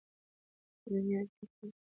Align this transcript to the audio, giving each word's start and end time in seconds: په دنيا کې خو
په 0.81 0.87
دنيا 0.95 1.21
کې 1.33 1.43
خو 1.53 1.65